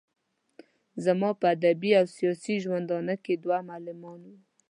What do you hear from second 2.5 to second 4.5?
ژوندانه کې دوه معلمان وو.